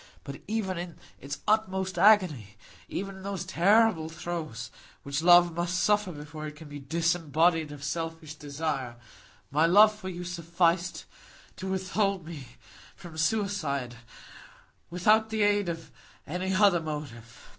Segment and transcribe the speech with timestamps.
[0.23, 4.71] But even in its utmost agony—even in those terrible throes
[5.05, 10.23] that love must suffer before it can be disembodied of selfish desire—my love for you
[10.23, 11.05] sufficed
[11.57, 12.47] to withhold me
[12.95, 13.97] from suicide,
[14.89, 15.91] without the aid of
[16.25, 17.49] any other motive.